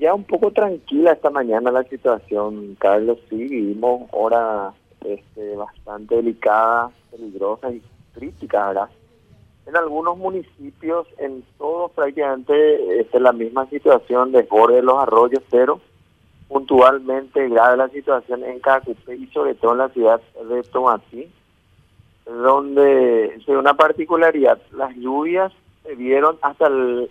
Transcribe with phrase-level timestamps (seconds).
[0.00, 3.18] ya un poco tranquila esta mañana la situación, Carlos.
[3.28, 7.82] Sí, vivimos horas este, bastante delicadas, peligrosas y
[8.14, 8.88] críticas, ¿verdad?
[9.66, 15.80] En algunos municipios, en todos prácticamente es la misma situación, desborde de los arroyos, pero
[16.48, 21.30] puntualmente grave la situación en Cacupé y sobre todo en la ciudad de Tomatí,
[22.24, 25.52] donde se una particularidad, las lluvias
[25.84, 27.08] se vieron hasta el,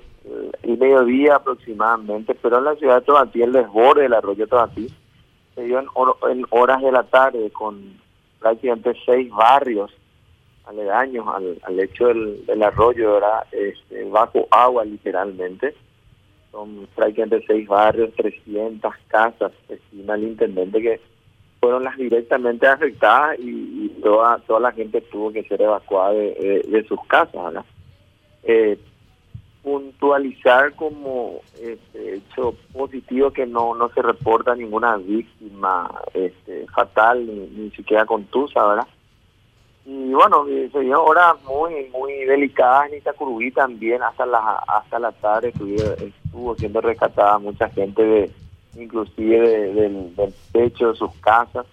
[0.63, 4.87] mediodía aproximadamente, pero en la ciudad de Tomatí, el desborde del arroyo Tomatí,
[5.55, 7.99] se dio en, horas de la tarde con
[8.39, 9.91] prácticamente seis barrios
[10.65, 13.19] aledaños al, lecho del, arroyo,
[13.51, 15.73] este, bajo agua literalmente
[16.51, 20.99] son prácticamente seis barrios, 300 casas, estima el intendente que
[21.59, 26.99] fueron las directamente afectadas y, toda toda la gente tuvo que ser evacuada de, sus
[27.07, 27.65] casas.
[29.63, 37.47] Puntualizar como este, hecho positivo que no no se reporta ninguna víctima este, fatal ni,
[37.47, 38.87] ni siquiera contusa, ¿verdad?
[39.89, 45.11] y bueno, se dio horas muy muy delicadas en Itacurubí también hasta la hasta la
[45.13, 48.31] tarde estuvo, siendo rescatada mucha gente de
[48.77, 50.13] inclusive del,
[50.51, 51.65] techo de sus casas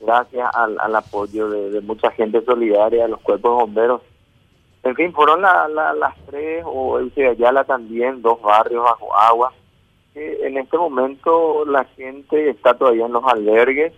[0.00, 4.00] gracias al, apoyo de, mucha gente solidaria de los cuerpos bomberos
[4.84, 9.52] en fin fueron las tres o el de Ayala también dos barrios bajo agua
[10.14, 13.92] que en este momento la gente está todavía en los albergues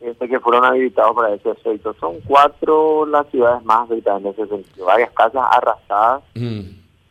[0.00, 1.94] este, que fueron habilitados para ese efecto.
[2.00, 4.86] Son cuatro las ciudades más afectadas en ese sentido.
[4.86, 6.22] Varias casas arrasadas.
[6.34, 6.60] Mm.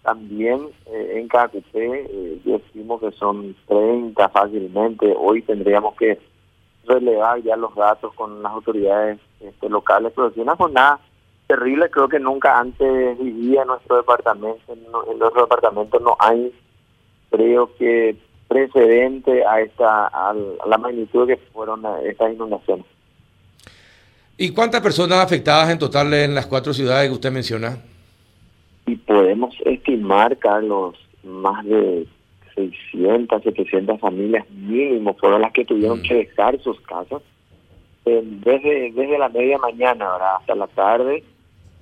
[0.02, 5.14] También eh, en Cacupé, eh, yo estimo que son 30 fácilmente.
[5.16, 6.20] Hoy tendríamos que
[6.86, 11.00] relevar ya los datos con las autoridades este, locales, pero si una jornada
[11.50, 14.61] terrible, creo que nunca antes vivía en nuestro departamento.
[14.72, 14.83] En,
[15.17, 16.53] nuestro departamento no hay,
[17.31, 18.16] creo que
[18.47, 20.33] precedente a esta a
[20.67, 22.86] la magnitud que fueron estas inundaciones.
[24.38, 27.77] ¿Y cuántas personas afectadas en total en las cuatro ciudades que usted menciona?
[28.86, 32.05] Y podemos estimar, Carlos, más de
[32.54, 36.04] 600, 700 familias mínimo fueron las que tuvieron mm.
[36.04, 37.21] que dejar sus casas
[38.05, 41.23] eh, desde, desde la media mañana hasta la tarde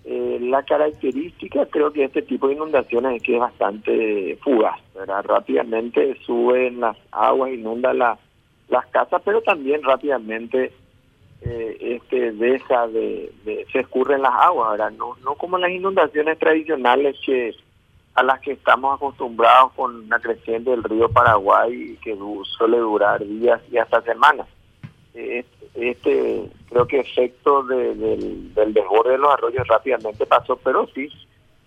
[0.10, 5.22] eh, la característica creo que este tipo de inundaciones es que es bastante fugaz, ¿verdad?
[5.26, 8.18] Rápidamente suben las aguas, inunda la,
[8.70, 10.72] las casas, pero también rápidamente
[11.42, 13.34] eh, este deja de,
[13.70, 14.92] se escurren las aguas, ¿verdad?
[14.92, 17.54] No, no como las inundaciones tradicionales que
[18.14, 22.18] a las que estamos acostumbrados con la creciente del río Paraguay que
[22.58, 24.48] suele durar días y hasta semanas.
[25.14, 25.44] Eh,
[25.78, 31.10] este creo que efecto del, desborde de los arroyos rápidamente pasó, pero sí,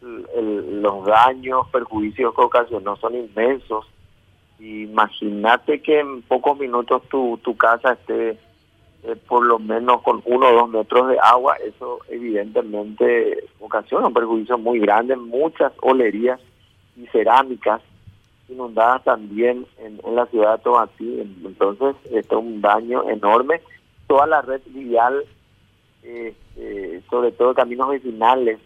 [0.03, 3.87] los daños, perjuicios que ocasionó son inmensos.
[4.59, 8.39] Imagínate que en pocos minutos tu, tu casa esté
[9.03, 14.13] eh, por lo menos con uno o dos metros de agua, eso evidentemente ocasiona un
[14.13, 16.39] perjuicio muy grande, muchas olerías
[16.97, 17.81] y cerámicas
[18.51, 23.63] inundadas también en, la ciudad de Tomatí, entonces esto es un daño enorme
[24.11, 25.25] toda la red vial,
[26.03, 26.35] eh,
[27.09, 28.59] sobre todo caminos vecinales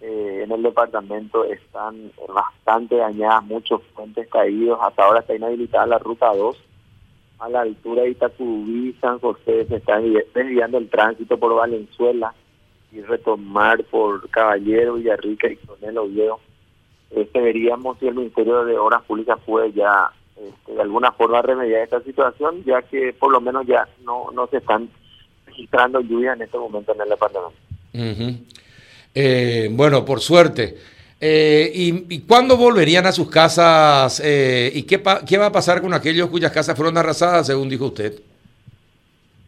[0.00, 5.98] eh, en el departamento están bastante dañadas, muchos puentes caídos, hasta ahora está inhabilitada la
[6.00, 6.56] ruta 2
[7.38, 12.34] a la altura de Itacubí, San José, se está desviando el tránsito por Valenzuela
[12.90, 16.40] y retomar por Caballero, Villarrica y Coronel Oviedo.
[17.12, 20.10] Este, veríamos si el Ministerio de Obras Públicas puede ya
[20.48, 24.46] este, de alguna forma remediar esta situación, ya que por lo menos ya no, no
[24.46, 24.88] se están
[25.46, 27.58] registrando lluvias en este momento en el departamento.
[29.14, 30.76] Eh, bueno, por suerte.
[31.20, 34.22] Eh, y, cuándo volverían a sus casas?
[34.24, 37.86] Eh, ¿Y qué, qué va a pasar con aquellos cuyas casas fueron arrasadas, según dijo
[37.86, 38.14] usted?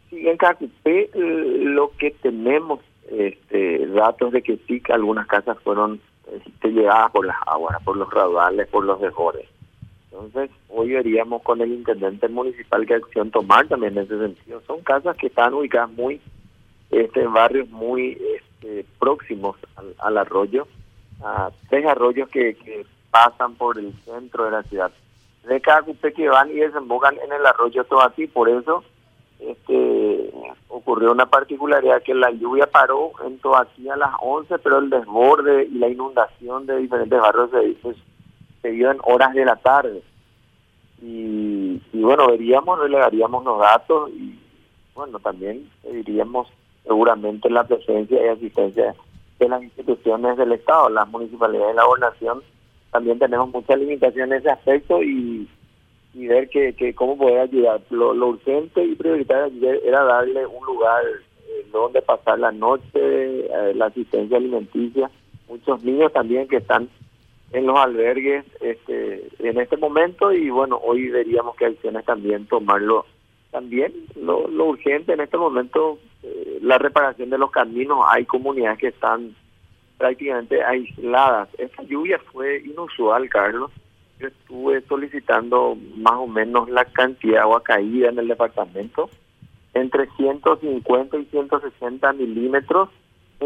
[0.09, 5.99] Sí, en Cacupé lo que tenemos este, datos de que sí que algunas casas fueron
[6.31, 9.47] este, llegadas por las aguas, por los raudales, por los mejores.
[10.13, 14.61] Entonces, hoy veríamos con el intendente municipal qué acción tomar también en ese sentido.
[14.67, 16.21] Son casas que están ubicadas muy,
[16.91, 19.57] este, en barrios muy este, próximos
[19.97, 20.67] al, arroyo,
[21.23, 24.91] a tres arroyos que, pasan por el centro de la ciudad.
[25.47, 28.83] De cada cupé que van y desembocan en el arroyo Tobatí, por eso
[29.39, 30.31] este
[30.67, 35.65] ocurrió una particularidad que la lluvia paró en Tobatí a las 11, pero el desborde
[35.65, 37.97] y la inundación de diferentes barrios se, pues,
[38.63, 40.01] se dio en horas de la tarde.
[41.05, 44.39] Y, bueno, veríamos, relegaríamos los datos y
[44.95, 46.47] bueno, también diríamos
[46.83, 48.95] seguramente la presencia y asistencia
[49.39, 52.43] de las instituciones del Estado, las municipalidades de la gobernación,
[52.91, 55.47] también tenemos muchas limitaciones en ese aspecto y
[56.13, 57.81] y ver que, que cómo poder ayudar.
[57.89, 63.87] Lo, urgente y prioritario era darle un lugar eh, donde pasar la noche, eh, la
[63.87, 65.09] asistencia alimenticia,
[65.47, 66.87] muchos niños también que están
[67.53, 73.05] en los albergues este, en este momento y bueno, hoy veríamos que acciones también tomarlo
[73.53, 78.87] también lo, urgente en este momento, eh, la reparación de los caminos, hay comunidades que
[78.87, 79.35] están
[79.99, 81.49] prácticamente aisladas.
[81.59, 83.71] Esta lluvia fue inusual, Carlos.
[84.19, 89.09] Yo estuve solicitando más o menos la cantidad de agua caída en el departamento,
[89.75, 92.89] entre 150 y 160 milímetros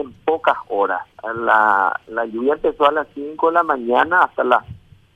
[0.02, 1.02] en pocas horas.
[1.24, 4.64] La, la lluvia empezó a las 5 de la mañana hasta las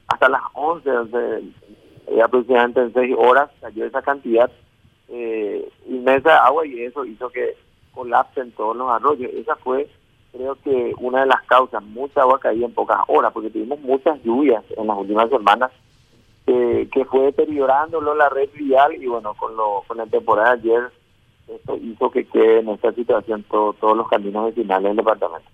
[0.07, 4.51] hasta las 11, de, aproximadamente en 6 horas cayó esa cantidad
[5.07, 7.55] eh, inmensa de agua y eso hizo que
[7.93, 9.31] colapsen todos los arroyos.
[9.33, 9.89] Esa fue,
[10.31, 11.81] creo que, una de las causas.
[11.83, 15.71] Mucha agua caía en pocas horas porque tuvimos muchas lluvias en las últimas semanas
[16.45, 20.91] que fue deteriorándolo la red vial y bueno, con, lo, con la temporada de ayer
[21.47, 25.49] esto hizo que quede en esta situación todos los caminos vecinales del departamento.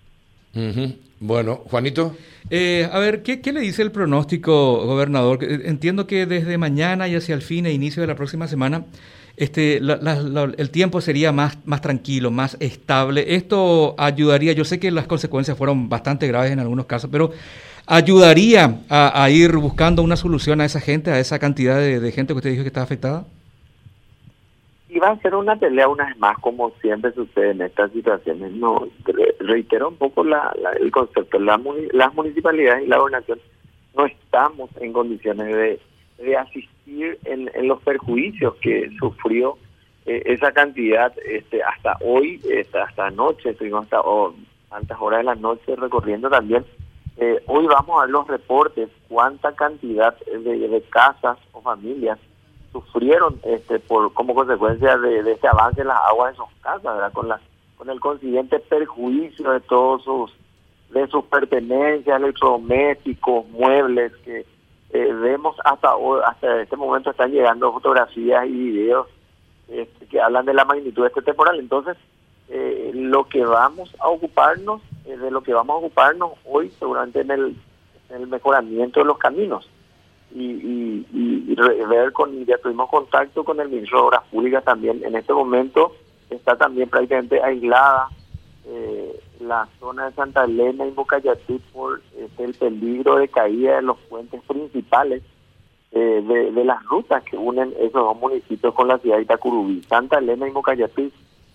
[1.19, 2.15] Bueno, Juanito.
[2.49, 5.39] Eh, a ver, ¿qué, le dice el pronóstico, gobernador?
[5.43, 8.85] Entiendo que desde mañana y hacia el fin e inicio de la próxima semana,
[9.35, 13.35] este, el tiempo sería más, más tranquilo, más estable.
[13.35, 17.31] Esto ayudaría, yo sé que las consecuencias fueron bastante graves en algunos casos, pero
[17.85, 22.33] ayudaría a, ir buscando una solución a esa gente, a esa cantidad de, de gente
[22.33, 23.25] que usted dijo que está afectada
[24.97, 28.51] y va a ser una pelea una vez más, como siempre sucede en estas situaciones.
[28.53, 28.87] No
[29.39, 31.37] Reitero un poco la, el concepto.
[31.37, 31.61] La,
[31.91, 33.39] las municipalidades y la gobernación
[33.95, 35.79] no estamos en condiciones de,
[36.17, 39.59] de asistir en, en, los perjuicios que sufrió
[40.07, 44.33] eh, esa cantidad este hasta hoy, este, hasta anoche, estuvimos hasta oh,
[44.67, 46.65] tantas horas de la noche recorriendo también.
[47.17, 52.17] Eh, hoy vamos a ver los reportes, cuánta cantidad de, de casas o familias
[52.71, 57.27] sufrieron este por como consecuencia de, este avance en las aguas de sus casas, con
[57.27, 57.39] la
[57.77, 60.31] con el consiguiente perjuicio de todos sus
[60.89, 64.45] de sus pertenencias, electrodomésticos, muebles que
[64.91, 69.07] eh, vemos hasta hoy, hasta este momento están llegando fotografías y videos
[69.67, 71.59] este, que hablan de la magnitud de este temporal.
[71.59, 71.97] Entonces,
[72.47, 77.19] eh, lo que vamos a ocuparnos, eh, de lo que vamos a ocuparnos hoy, seguramente
[77.19, 77.57] en el,
[78.09, 79.69] en el mejoramiento de los caminos
[80.33, 81.55] y, y,
[81.89, 85.01] ver con, ya tuvimos contacto con el ministro de Obras Públicas también.
[85.03, 85.93] En este momento
[86.29, 88.09] está también prácticamente aislada
[88.65, 93.81] eh, la zona de Santa Elena y Bocayatí por este, el peligro de caída de
[93.83, 95.23] los puentes principales
[95.91, 100.17] eh, de, las rutas que unen esos dos municipios con la ciudad de Itacurubí, Santa
[100.17, 101.11] Elena y Bocayatí.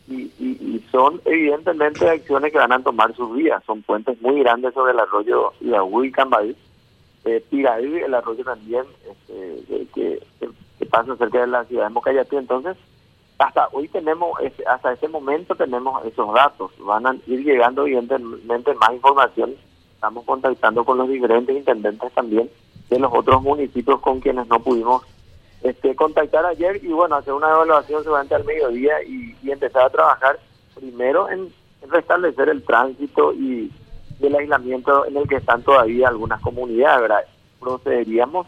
[0.09, 3.63] Y, y, son evidentemente acciones que van a tomar sus vías.
[3.65, 6.57] Son puentes muy grandes sobre el arroyo Iagú y Cambaí
[7.25, 10.23] eh, el arroyo también, este, que,
[10.79, 12.37] que, pasa cerca de la ciudad de Mocayati.
[12.37, 12.77] Entonces,
[13.39, 16.73] hasta hoy tenemos, hasta ese momento tenemos esos datos.
[16.79, 19.55] Van a ir llegando evidentemente más información.
[19.95, 22.51] Estamos contactando con los diferentes intendentes también
[22.91, 25.03] de los otros municipios con quienes no pudimos
[25.63, 30.39] este, contactar ayer y bueno, hacer una evaluación seguramente al mediodía y, empezar a trabajar
[30.75, 31.53] primero en
[31.89, 33.71] restablecer el tránsito y
[34.19, 37.25] del aislamiento en el que están todavía algunas comunidades, ¿verdad?
[37.61, 38.47] Procederíamos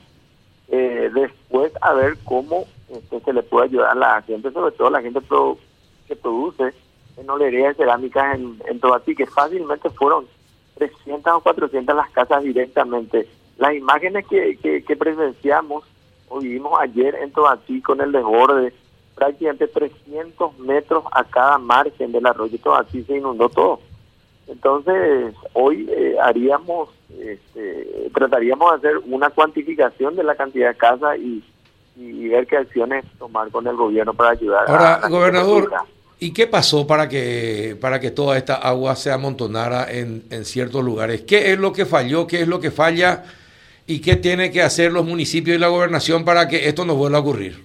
[0.69, 4.91] eh, después a ver cómo este, se le puede ayudar a la gente, sobre todo
[4.91, 5.21] la gente
[6.09, 6.73] que produce
[7.17, 10.27] en olería de cerámicas en, en Tobatí, que fácilmente fueron
[10.77, 13.29] 300 o 400 las casas directamente.
[13.59, 15.85] Las imágenes que, que, presenciamos
[16.29, 18.73] o vivimos ayer en Tobatí con el desborde,
[19.15, 23.81] prácticamente 300 metros a cada margen del arroyo Tobatí se inundó todo.
[24.47, 31.19] Entonces, hoy eh, haríamos, este, trataríamos de hacer una cuantificación de la cantidad de casas
[31.19, 31.43] y,
[32.29, 34.65] ver qué acciones tomar con el gobierno para ayudar.
[34.67, 35.71] Ahora, gobernador,
[36.19, 40.83] ¿y qué pasó para que para que toda esta agua se amontonara en, en ciertos
[40.83, 41.23] lugares?
[41.23, 42.27] ¿Qué es lo que falló?
[42.27, 43.23] ¿Qué es lo que falla?
[43.87, 47.19] ¿Y qué tiene que hacer los municipios y la gobernación para que esto no vuelva
[47.19, 47.65] a ocurrir?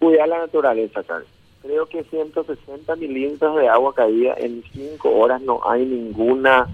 [0.00, 1.28] Cuidar la naturaleza, Carlos
[1.62, 5.40] creo que 160 milímetros de agua caída en cinco horas.
[5.42, 6.68] No hay ninguna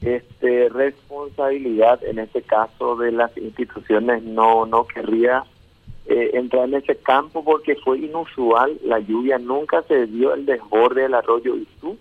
[0.00, 4.22] este responsabilidad en este caso de las instituciones.
[4.22, 5.44] No no querría
[6.06, 8.78] eh, entrar en ese campo porque fue inusual.
[8.84, 11.98] La lluvia nunca se dio el desborde del arroyo Itú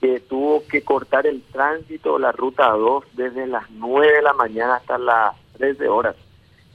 [0.00, 4.74] que tuvo que cortar el tránsito la ruta 2 desde las 9 de la mañana
[4.74, 6.16] hasta las 13 horas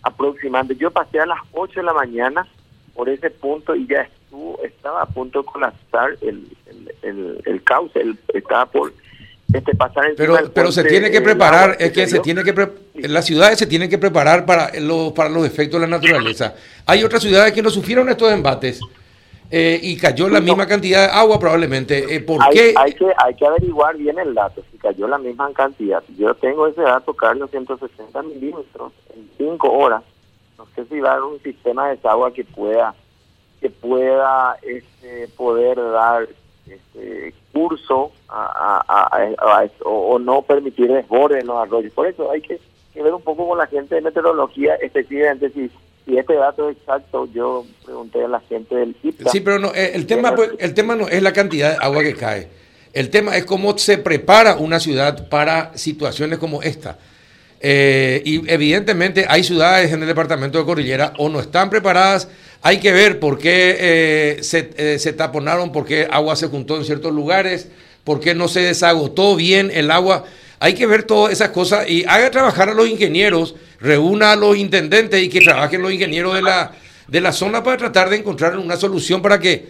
[0.01, 0.81] aproximadamente.
[0.81, 2.47] Yo pasé a las 8 de la mañana
[2.95, 4.09] por ese punto y ya
[4.63, 6.47] estaba a punto de colapsar el,
[7.01, 7.99] el, el, cauce,
[8.33, 8.93] estaba por
[9.53, 12.53] este, pasar pero pero se tiene que preparar es que se tiene que
[13.07, 16.55] las ciudades se tienen que preparar para los para los efectos de la naturaleza.
[16.85, 18.81] Hay otras ciudades que no sufrieron estos embates
[19.49, 22.13] eh, y cayó la misma cantidad de agua probablemente.
[22.13, 22.73] Eh, ¿por hay, qué?
[22.75, 26.03] hay que hay que averiguar bien el dato si cayó la misma cantidad.
[26.17, 30.03] Yo tengo ese dato Carlos 160 milímetros en 5 horas.
[30.57, 32.93] No sé si va a haber un sistema de agua que pueda
[33.61, 36.27] que pueda este, poder dar
[36.69, 41.93] este, curso a, o, no permitir desborde en los arroyos.
[41.93, 42.59] Por eso hay que,
[42.95, 45.69] ver un poco con la gente de meteorología, específicamente si,
[46.05, 47.27] si este dato es exacto.
[47.33, 49.29] Yo pregunté a la gente del IPTA.
[49.31, 52.03] Sí, pero no, eh, el, tema, pues, el tema no es la cantidad de agua
[52.03, 52.47] que cae.
[52.93, 56.97] El tema es cómo se prepara una ciudad para situaciones como esta.
[57.59, 62.27] Eh, y evidentemente hay ciudades en el departamento de Cordillera o no están preparadas
[62.61, 66.77] hay que ver por qué eh, se, eh, se, taponaron, por qué agua se juntó
[66.77, 67.67] en ciertos lugares,
[68.03, 70.25] por qué no se desagotó bien el agua.
[70.59, 74.57] Hay que ver todas esas cosas y haga trabajar a los ingenieros, reúna a los
[74.57, 76.71] intendentes y que trabajen los ingenieros de la,
[77.07, 79.67] de la zona para tratar de encontrar una solución para que,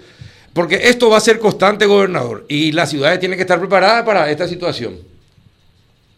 [0.54, 4.32] porque esto va a ser constante, gobernador, y las ciudades tienen que estar preparadas para
[4.32, 5.17] esta situación.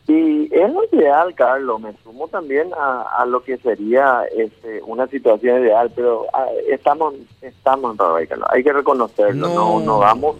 [0.10, 1.80] Y es lo ideal, Carlos.
[1.80, 7.14] Me sumo también a, lo que sería este, una situación ideal, pero ah, estamos
[7.44, 8.48] estamos en Carlos.
[8.50, 9.48] Hay que reconocerlo.
[9.50, 9.80] No.
[9.80, 10.38] no, vamos.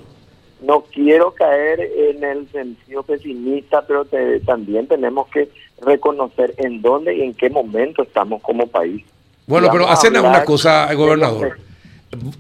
[0.62, 4.08] No quiero caer en el sentido pesimista, pero
[4.44, 5.50] también tenemos que
[5.82, 9.06] reconocer en dónde y en qué momento estamos como país.
[9.46, 11.60] Bueno, pero hacen una cosa, gobernador.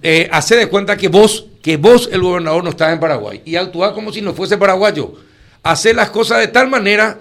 [0.02, 3.56] Eh, hace de cuenta que vos, que vos, el gobernador, no estás en Paraguay y
[3.56, 5.14] actúa como si no fuese paraguayo
[5.64, 7.18] hacer las cosas de tal manera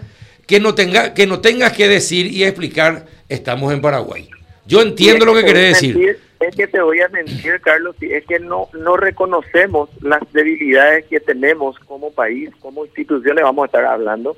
[0.46, 4.28] que no, tenga, que no tengas que decir y explicar, estamos en Paraguay.
[4.66, 6.18] Yo entiendo lo que querés decir.
[6.40, 11.18] Es que te voy a mentir, Carlos, es que no, no reconocemos las debilidades que
[11.18, 14.36] tenemos como país, como instituciones, vamos a estar hablando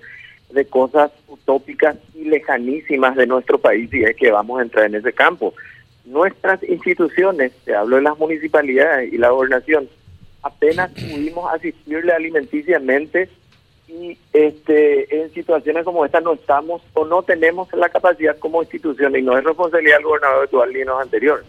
[0.50, 4.97] de cosas utópicas y lejanísimas de nuestro país y es que vamos a entrar en
[4.97, 5.54] ese campo.
[6.04, 9.88] Nuestras instituciones, te hablo de las municipalidades y la gobernación,
[10.42, 13.28] apenas pudimos asistirle alimenticiamente
[13.91, 19.17] y este, en situaciones como esta no estamos o no tenemos la capacidad como institución
[19.17, 21.47] y no es responsabilidad del gobernador actual ni los anteriores.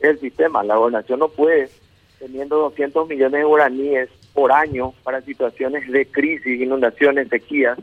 [0.00, 1.70] Es el sistema, la gobernación no puede,
[2.18, 7.78] teniendo 200 millones de guaraníes por año para situaciones de crisis, inundaciones, sequías,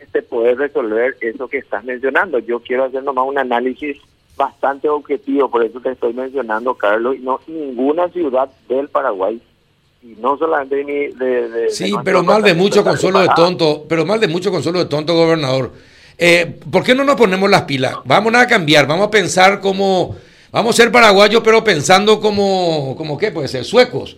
[0.00, 2.38] este poder resolver eso que estás mencionando.
[2.38, 3.98] Yo quiero hacer nomás un análisis
[4.36, 9.40] bastante objetivo, por eso te estoy mencionando, Carlos, y no ninguna ciudad del Paraguay
[10.02, 14.26] y no solamente de, sí, pero mal de mucho consuelo de tonto, pero mal de
[14.26, 15.72] mucho consuelo de tonto, gobernador.
[16.18, 17.96] Eh, ¿Por qué no nos ponemos las pilas?
[18.04, 20.16] Vamos a cambiar, vamos a pensar como,
[20.50, 24.16] vamos a ser paraguayos, pero pensando como, como qué puede ser, suecos.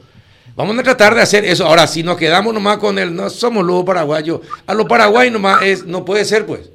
[0.57, 1.67] Vamos a tratar de hacer eso.
[1.67, 5.63] Ahora, si nos quedamos nomás con el, no somos los paraguayos, a los paraguayos nomás
[5.63, 6.71] es, no puede ser, pues.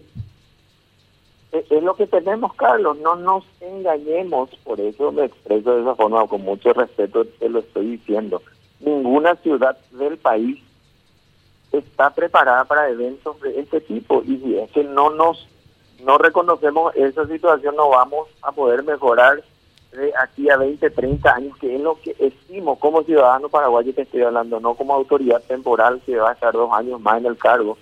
[1.51, 6.27] Es, lo que tenemos, Carlos, no nos engañemos, por eso me expreso de esa forma,
[6.27, 8.39] con mucho respeto te lo estoy diciendo
[8.79, 10.59] ninguna ciudad del país
[11.71, 14.23] está preparada para eventos de este tipo.
[14.25, 15.47] Y si es que no nos
[16.03, 19.43] no reconocemos esa situación no vamos a poder mejorar
[19.91, 24.03] de aquí a 20, 30 años, que es lo que estimo como ciudadano paraguayo que
[24.03, 27.37] estoy hablando, no como autoridad temporal que va a estar dos años más en el
[27.37, 27.77] cargo,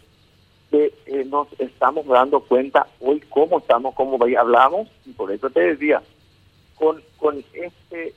[0.71, 5.59] que eh, nos estamos dando cuenta hoy cómo estamos como hablamos, y por eso te
[5.59, 6.01] decía,
[6.75, 8.13] con, con este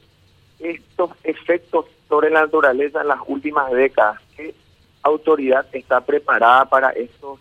[0.60, 4.21] estos efectos sobre la naturaleza en las últimas décadas.
[4.37, 4.52] ¿Qué
[5.02, 7.38] autoridad está preparada para estos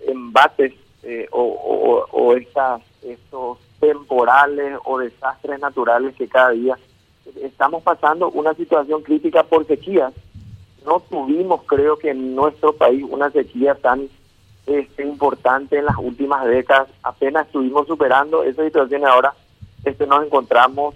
[0.00, 0.72] embates
[1.02, 6.76] eh, o, o, estos temporales o desastres naturales que cada día
[7.42, 10.12] estamos pasando una situación crítica por sequías?
[10.86, 14.08] No tuvimos, creo que en nuestro país, una sequía tan
[14.66, 16.88] este, importante en las últimas décadas.
[17.02, 19.34] Apenas estuvimos superando esa situación y ahora
[19.84, 20.94] este, nos encontramos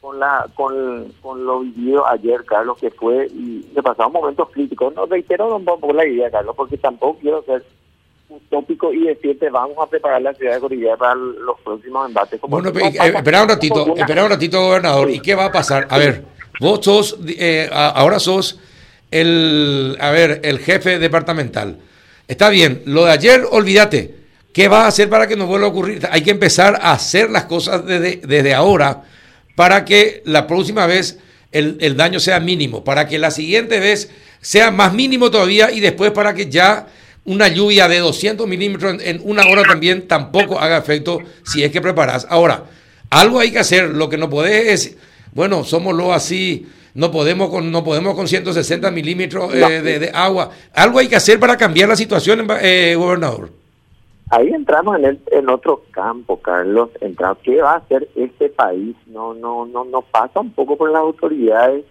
[0.00, 4.94] con la con, con lo vivido ayer, Carlos, que fue y se pasaron momentos críticos.
[4.94, 7.64] No reitero un poco la idea, Carlos, porque tampoco quiero ser
[8.28, 12.40] utópico y decirte vamos a preparar la ciudad de Cordillera para los próximos embates.
[12.42, 15.10] bueno, eh, espera un ratito, espera un ratito, gobernador.
[15.10, 15.86] ¿Y qué va a pasar?
[15.90, 16.24] A ver,
[16.60, 18.58] vos sos, eh, ahora sos
[19.10, 21.76] el, a ver, el jefe departamental.
[22.26, 24.20] Está bien, lo de ayer, olvídate.
[24.52, 26.08] ¿Qué va a hacer para que no vuelva a ocurrir?
[26.10, 29.04] Hay que empezar a hacer las cosas desde, desde ahora
[29.54, 31.18] para que la próxima vez
[31.52, 36.12] el, daño sea mínimo, para que la siguiente vez sea más mínimo todavía y después
[36.12, 36.86] para que ya
[37.24, 41.80] una lluvia de 200 milímetros en, una hora también tampoco haga efecto si es que
[41.80, 42.26] preparas.
[42.30, 42.64] Ahora,
[43.10, 44.96] algo hay que hacer, lo que no podés es,
[45.32, 50.50] bueno, somos lo así, no podemos con, no podemos con 160 milímetros eh, de, agua.
[50.72, 53.59] Algo hay que hacer para cambiar la situación, eh, gobernador.
[54.30, 56.90] Ahí entramos en, en otro campo, Carlos.
[57.00, 58.94] Entramos, ¿Qué va a hacer este país?
[59.06, 61.84] No, no, no, no pasa un poco por las autoridades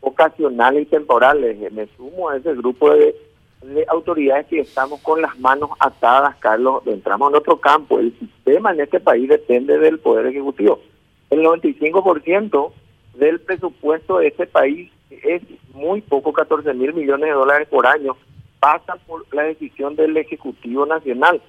[0.00, 1.70] ocasionales y temporales.
[1.70, 3.14] Me sumo a ese grupo de,
[3.62, 6.82] de autoridades que estamos con las manos atadas, Carlos.
[6.86, 7.98] Entramos en otro campo.
[7.98, 10.80] El sistema en este país depende del Poder Ejecutivo.
[11.28, 12.72] El 95%
[13.16, 15.42] del presupuesto de este país es
[15.74, 18.16] muy poco, 14 mil millones de dólares por año,
[18.60, 21.42] pasa por la decisión del Ejecutivo Nacional.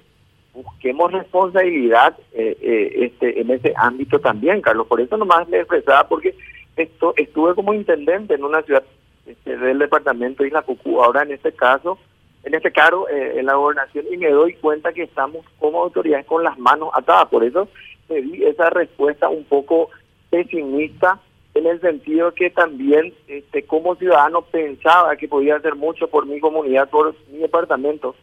[0.54, 4.86] Busquemos responsabilidad eh, eh, este, en ese ámbito también, Carlos.
[4.86, 6.34] Por eso nomás le expresaba, porque
[6.76, 8.84] esto, estuve como intendente en una ciudad
[9.26, 11.98] este, del departamento de Isla Cucú, ahora en este caso,
[12.44, 16.26] en este caso, eh, en la gobernación, y me doy cuenta que estamos como autoridades
[16.26, 17.28] con las manos atadas.
[17.28, 17.68] Por eso
[18.06, 19.90] pedí esa respuesta un poco
[20.30, 21.20] pesimista
[21.54, 26.40] en el sentido que también este, como ciudadano pensaba que podía hacer mucho por mi
[26.40, 28.14] comunidad, por mi departamento,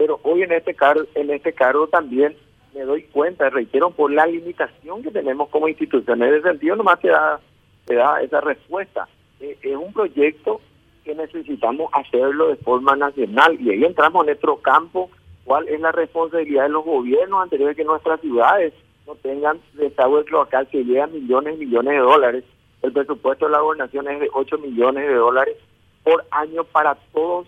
[0.00, 2.34] pero hoy en este cargo, en este cargo también
[2.74, 6.22] me doy cuenta, reitero, por la limitación que tenemos como institución.
[6.22, 7.38] En ese sentido nomás te da,
[7.84, 9.06] te da esa respuesta.
[9.40, 10.62] Eh, es un proyecto
[11.04, 15.10] que necesitamos hacerlo de forma nacional y ahí entramos en nuestro campo,
[15.44, 18.72] cuál es la responsabilidad de los gobiernos anteriores que nuestras ciudades
[19.06, 22.44] no tengan desagüe cloacal que llega millones y millones de dólares
[22.80, 25.56] el presupuesto de la gobernación es de 8 millones de dólares
[26.02, 27.46] por año para todos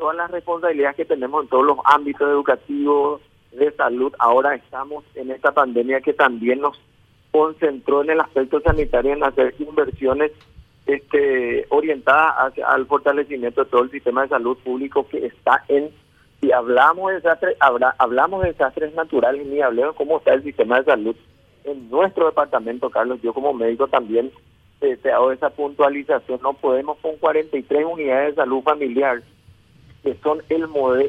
[0.00, 3.20] todas las responsabilidades que tenemos en todos los ámbitos educativos,
[3.52, 4.12] de salud.
[4.18, 6.80] Ahora estamos en esta pandemia que también nos
[7.30, 10.32] concentró en el aspecto sanitario en hacer inversiones
[10.86, 15.90] este, orientadas hacia al fortalecimiento de todo el sistema de salud público que está en
[16.40, 17.56] si hablamos de desastres,
[17.98, 21.16] hablamos de desastres naturales, ni hablemos cómo está el sistema de salud
[21.64, 23.20] en nuestro departamento, Carlos.
[23.22, 24.32] Yo como médico también
[24.80, 29.22] te hago esa puntualización, no podemos con 43 unidades de salud familiar,
[30.02, 30.66] que son el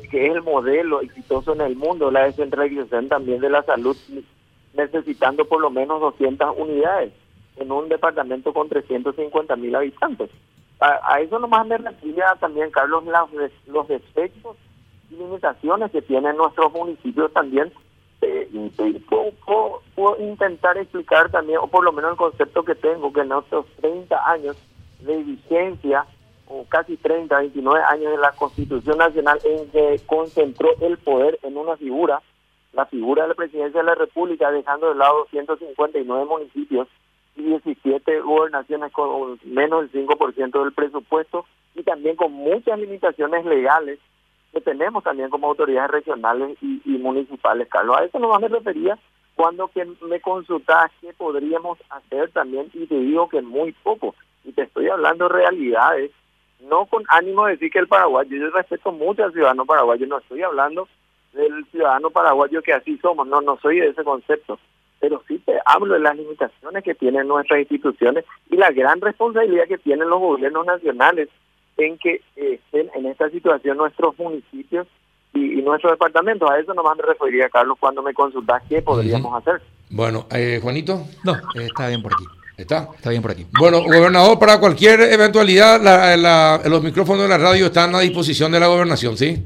[0.10, 3.96] que es el modelo exitoso en el mundo, la descentralización también de la salud,
[4.74, 7.14] necesitando por lo menos 200 unidades
[7.58, 10.30] en un departamento con 350 mil habitantes.
[10.80, 14.58] A, eso nomás me refiere también, Carlos, los, los defectos
[15.12, 17.72] y limitaciones que tienen nuestros municipios también
[18.22, 18.50] eh,
[19.96, 23.66] puedo, intentar explicar también, o por lo menos el concepto que tengo, que en nuestros
[23.82, 24.58] 30 años
[25.00, 26.06] de vigencia,
[26.70, 31.77] casi 30, 29 años de la Constitución Nacional, en que concentró el poder en una
[31.77, 32.22] figura,
[32.74, 36.87] la figura de la Presidencia de la República, dejando de lado 159 municipios
[37.35, 44.00] y 17 gobernaciones con menos del 5% del presupuesto y también con muchas limitaciones legales
[44.51, 47.98] que tenemos también como autoridades regionales y, municipales, Carlos.
[47.98, 48.98] A eso nomás me refería
[49.35, 54.14] cuando que me consultas qué podríamos hacer también y te digo que muy poco.
[54.44, 56.11] Y te estoy hablando de realidades,
[56.70, 60.20] no con ánimo de decir que el paraguayo, yo respeto mucho al ciudadano paraguayo, no
[60.20, 60.88] estoy hablando
[61.34, 64.60] del ciudadano paraguayo que así somos, no, no soy de ese concepto,
[65.00, 69.68] pero sí te hablo de las limitaciones que tienen nuestras instituciones y la gran responsabilidad
[69.68, 71.30] que tienen los gobiernos nacionales
[71.78, 74.88] en que estén en esta situación nuestros municipios
[75.34, 76.50] y, nuestros departamentos.
[76.50, 79.62] A eso nomás me referiría, Carlos, cuando me consultas qué podríamos hacer.
[79.90, 81.02] Bueno, eh, Juanito.
[81.24, 82.26] No, está bien por aquí.
[82.57, 82.90] ¿Está?
[82.96, 83.46] Está bien por aquí.
[83.59, 85.79] Bueno, gobernador, para cualquier eventualidad,
[86.66, 89.44] los micrófonos de la radio están a disposición de la gobernación, ¿sí?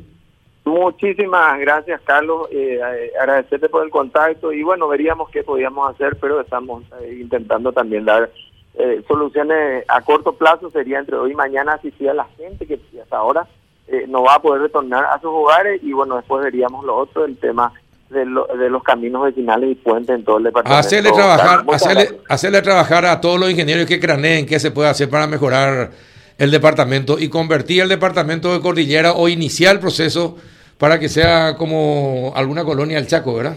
[0.65, 2.47] Muchísimas gracias, Carlos.
[2.51, 7.19] Eh, eh, agradecerte por el contacto y bueno, veríamos qué podíamos hacer, pero estamos eh,
[7.21, 8.31] intentando también dar
[8.77, 12.77] eh, soluciones a corto plazo sería entre hoy y mañana asistir a la gente que
[13.01, 13.47] hasta ahora
[13.87, 17.23] eh, no va a poder retornar a sus hogares y bueno, después veríamos lo otro,
[17.23, 17.71] el tema
[18.09, 20.79] de, de los caminos vecinales y puentes en todo el departamento.
[20.79, 25.09] Hacerle trabajar, hacerle, hacerle, trabajar a todos los ingenieros que craneen qué se puede hacer
[25.09, 25.91] para mejorar
[26.37, 30.37] el departamento y convertir el departamento de Cordillera o iniciar el proceso
[30.77, 33.55] para que sea como alguna colonia del Chaco, ¿verdad?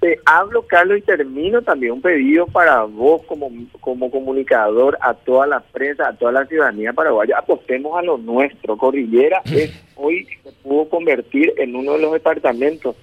[0.00, 5.46] Te hablo, Carlos, y termino también un pedido para vos como, como comunicador, a toda
[5.46, 7.38] la prensa, a toda la ciudadanía paraguaya.
[7.38, 8.76] Apostemos a lo nuestro.
[8.76, 12.94] Cordillera es, hoy se pudo convertir en uno de los departamentos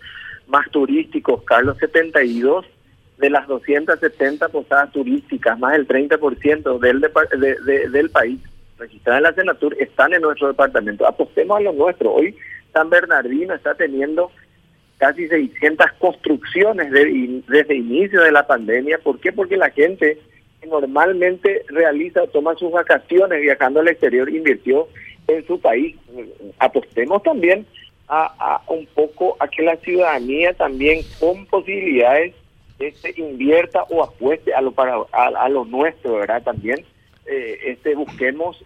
[0.48, 1.44] más turísticos.
[1.44, 2.66] Carlos, 72
[3.18, 7.02] de las 270 posadas turísticas, más del 30% del,
[7.66, 8.40] de, del país
[8.78, 11.08] registradas en la Senatur están en nuestro departamento.
[11.08, 12.14] Apostemos a lo nuestro.
[12.14, 12.36] Hoy
[12.74, 14.32] San Bernardino está teniendo
[14.98, 19.00] casi 600 construcciones de, desde inicio de la pandemia.
[19.00, 19.32] ¿Por qué?
[19.32, 20.20] Porque la gente
[20.68, 24.88] normalmente realiza o toma sus vacaciones viajando al exterior invirtió
[25.28, 25.96] en su país.
[26.60, 27.66] Apostemos también
[28.14, 32.36] a, un poco a que la ciudadanía también con posibilidades
[32.80, 36.44] este, invierta o apueste a lo para a, lo nuestro, ¿verdad?
[36.44, 36.84] También
[37.26, 38.64] eh, este, busquemos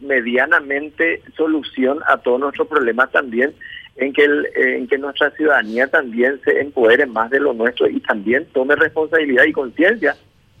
[0.00, 3.54] medianamente solución a todos nuestros problemas también,
[3.96, 8.00] en que, el, en que nuestra ciudadanía también se empodere más de lo nuestro y
[8.00, 10.16] también tome responsabilidad y conciencia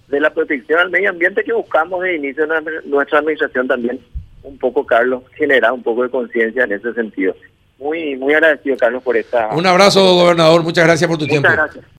[0.08, 4.00] de la protección al medio ambiente que buscamos de inicio de nuestra administración también,
[4.42, 7.34] un poco, Carlos, generar un poco de conciencia en ese sentido.
[7.80, 9.48] Muy, muy agradecido, Carlos, por esta...
[9.48, 10.62] Un abrazo, gobernador.
[10.62, 11.48] Muchas gracias por tu Muchas tiempo.
[11.50, 11.84] Gracias.